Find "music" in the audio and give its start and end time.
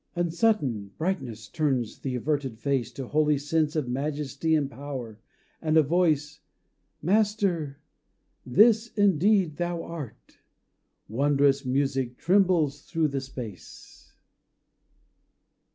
11.67-12.17